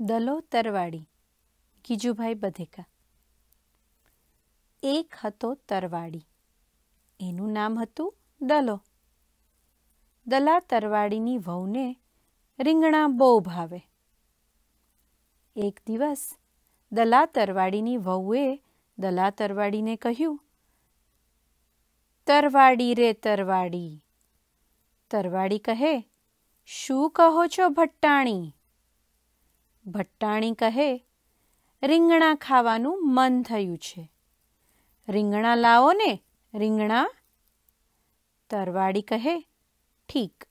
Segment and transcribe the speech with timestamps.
[0.00, 1.08] દલો તરવાડી,
[1.84, 2.84] ગીજુભાઈ બધેકા.
[4.82, 6.26] એક હતો તરવાડી,
[7.20, 8.76] એનું નામ હતું દલો.
[10.26, 11.96] દલા તરવાડીની વહુને
[12.58, 13.80] રીંગણા બહુ ભાવે.
[15.56, 16.22] એક દિવસ
[16.92, 18.46] દલા તરવાડીની વહુએ
[18.98, 20.40] દલા તરવાડીને કહ્યું,
[22.26, 24.00] તરવાડી રે તરવાડી.
[25.10, 25.92] તરવાડી કહે,
[26.64, 28.54] શું કહો છો ભટ્ટાણી?
[29.86, 31.06] ભટ્ટાણી કહે,
[31.82, 34.12] રીંગણા ખાવાનું મન થયું છે.
[35.08, 36.22] રીંગણા લાવો ને,
[36.54, 37.10] રીંગણા.
[38.50, 39.40] તરવાડી કહે,
[40.08, 40.44] ઠીક.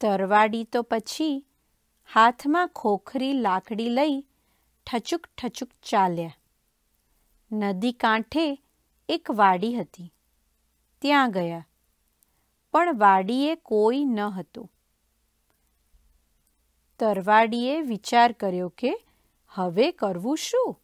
[0.00, 1.46] તરવાડી તો પછી
[2.14, 4.20] હાથમાં ખોખરી લાકડી લઈ
[4.86, 6.34] ઠચુક ઠચુક ચાલ્યા.
[7.52, 8.62] નદી કાંઠે
[9.08, 10.14] એક વાડી હતી.
[11.00, 11.66] ત્યાં ગયા.
[12.72, 14.72] પણ વાડીએ કોઈ ન હતું.
[17.02, 19.04] તરવાડીએ વિચાર કર્યો કે,
[19.48, 20.82] હવે કરવું શું?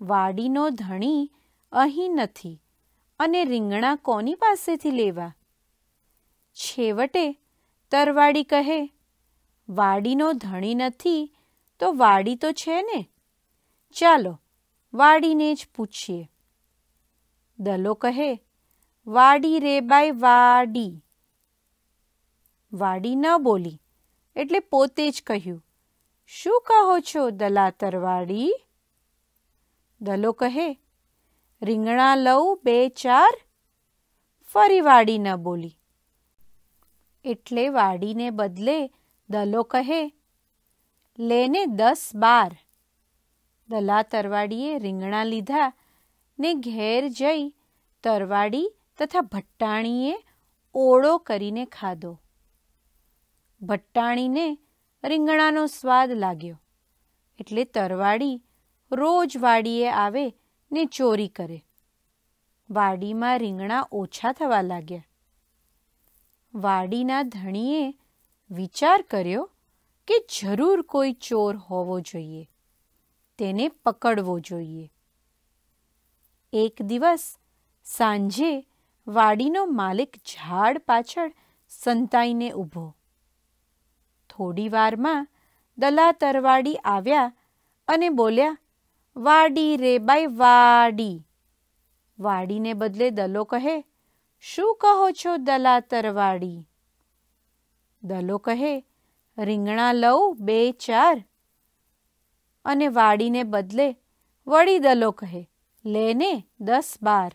[0.00, 1.32] વાડીનો ધણી
[1.72, 2.62] અહીં નથી
[3.18, 5.34] અને રીંગણા કોની પાસેથી લેવા?
[6.52, 7.32] છેવટે
[7.90, 8.92] તરવાડી કહે,
[9.68, 11.34] વાડીનો ધણી નથી
[11.80, 13.08] તો વાડી તો છે ને?
[13.92, 14.40] ચાલો,
[14.94, 16.30] વાડીને જ પૂછીએ.
[17.58, 18.42] દલો કહે,
[19.06, 21.04] વાડી રે બાય વાડી.
[22.72, 23.81] વાડી ન બોલી
[24.36, 25.60] એટલે પોતે જ કહ્યું,
[26.26, 28.52] શું કહો છો દલા તરવાડી
[30.00, 30.68] દલો કહે,
[31.62, 33.34] રીંગણા લઉં બે ચાર.
[34.48, 35.76] ફરી વાડી ન બોલી.
[37.24, 38.78] એટલે વાડીને બદલે
[39.28, 40.02] દલો કહે,
[41.18, 42.50] લેને દસ બાર.
[43.68, 45.72] દલા તરવાડીએ રીંગણા લીધા
[46.38, 47.44] ને ઘેર જઈ
[48.04, 50.14] તરવાડી તથા ભટ્ટાણીએ
[50.74, 52.12] ઓળો કરીને ખાધો.
[53.62, 54.58] ભટ્ટાણીને
[55.04, 56.62] રીંગણાનો સ્વાદ લાગ્યો.
[57.38, 58.42] એટલે તરવાડી
[58.92, 60.34] રોજ વાડીએ આવે
[60.72, 61.64] ને ચોરી કરે.
[62.70, 65.04] વાડીમાં રીંગણા ઓછા થવા લાગ્યા.
[66.54, 67.98] વાડીના ધણીએ
[68.50, 69.50] વિચાર કર્યો
[70.06, 72.48] કે જરૂર કોઈ ચોર હોવો જોઈએ.
[73.38, 74.92] તેને પકડવો જોઈએ.
[76.52, 77.38] એક દિવસ
[77.84, 78.66] સાંજે
[79.06, 81.34] વાડીનો માલિક ઝાડ પાછળ
[81.68, 82.96] સંતાઈને ઊભો.
[84.42, 85.28] થોડી વારમાં
[85.78, 87.32] દલા તરવાડી આવ્યા
[87.88, 88.58] અને બોલ્યા,
[89.16, 91.26] વાડી રે બાય વાડી.
[92.18, 93.84] વાડીને બદલે દલો કહે,
[94.40, 96.68] શું કહો છો દલા તરવાડી?
[98.02, 98.84] દલો કહે,
[99.38, 101.24] રીંગણા લઉં બે, ચાર.
[102.64, 103.96] અને વાડીને બદલે
[104.46, 105.50] વળી દલો કહે
[105.84, 107.32] લેને દસ, બાર.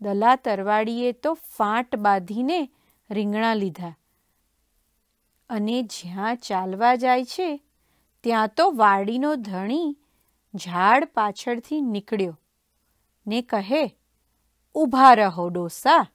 [0.00, 2.68] દલા તરવાડીએ તો ફાંટ બાંધીને
[3.10, 3.96] રીંગણા લીધા.
[5.52, 7.60] અને જ્યાં ચાલવા જાય છે,
[8.20, 9.96] ત્યાં તો વાડીનો ધણી
[10.54, 12.38] ઝાડ પાછળથી નીકળ્યો
[13.26, 13.98] ને કહે
[14.74, 16.06] ઊભા રહો ડોસા.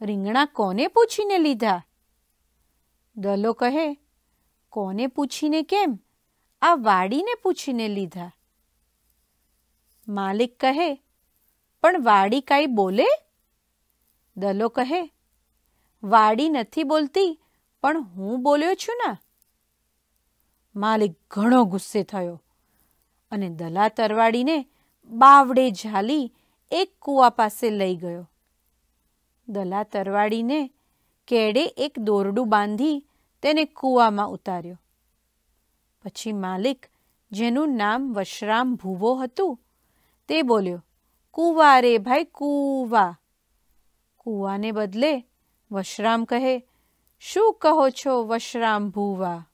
[0.00, 1.82] રીંગણા કોને પૂછીને લીધા?
[3.16, 3.98] દલો કહે,
[4.68, 5.98] કોને પૂછીને કેમ?
[6.62, 8.30] આ વાડીને પૂછીને લીધા.
[10.08, 10.94] માલિક કહે,
[11.82, 13.06] પણ વાડી કાંઈ બોલે?
[14.36, 15.12] દલો કહે,
[16.02, 17.40] વાડી નથી બોલતી
[17.82, 19.16] પણ હું બોલ્યો છું ને?
[20.76, 22.42] માલિક ઘણો ગુસ્સે થયો
[23.30, 24.66] અને દલા તરવાડીને
[25.06, 26.32] બાવડે ઝાલી
[26.70, 28.30] એક કૂવા પાસે લઈ ગયો.
[29.48, 30.70] દલા તરવાડીને
[31.28, 33.04] કેડે એક દોરડું બાંધી
[33.42, 34.78] તેને કૂવામાં ઉતાર્યો.
[36.04, 36.86] પછી માલિક,
[37.32, 39.60] જેનું નામ વશરામ ભૂવો હતું,
[40.28, 40.84] તે બોલ્યો,
[41.30, 43.18] કૂવા રે ભાઈ, કૂવા.
[44.16, 45.26] કૂવાને બદલે
[45.70, 46.66] વશરામ કહે
[47.20, 49.48] શું કહો છો, વશરામ ભૂવા?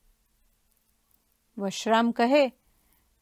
[1.58, 2.52] વશરામ કહે,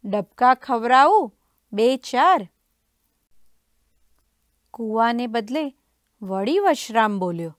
[0.05, 1.33] ડબકા ખવરાવું
[1.73, 2.49] બે ચાર?
[4.75, 5.65] કૂવાને બદલે
[6.23, 7.57] વળી વશરામ બોલ્યો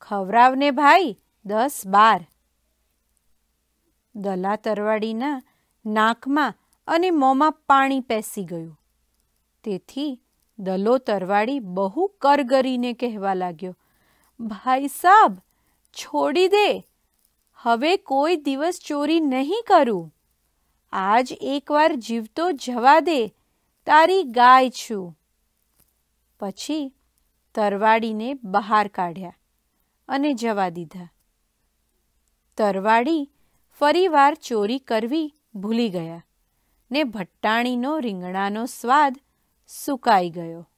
[0.00, 1.16] ખવરાવને ભાઈ,
[1.46, 2.26] દસ બાર.
[4.14, 5.42] દલા તરવાડીના
[5.86, 6.54] નાકમાં
[6.88, 8.80] અને મોંમાં પાણી પેસી ગયું.
[9.64, 10.20] તેથી
[10.58, 13.74] દલો તરવાડી બહુ કરગરીને કહેવા લાગ્યો,
[14.40, 15.40] ભાઈ સાબ
[15.94, 16.88] છોડી દે.
[17.54, 20.14] હવે કોઈ દિવસ ચોરી નહીં કરું.
[20.92, 23.28] આજ એકવાર જીવતો જવા દે.
[23.86, 25.18] તારી ગાય છું.
[26.40, 26.94] પછી
[27.54, 29.36] તરવાડીને બહાર કાઢ્યા
[30.08, 31.08] અને જવા દીધા.
[32.56, 33.30] તરવાડી
[33.78, 36.26] ફરીવાર ચોરી કરવી ભૂલી ગયા
[36.90, 39.20] ને ભટ્ટાણીનો રીંગણાનો સ્વાદ
[39.68, 40.68] સુકાઈ ગયો.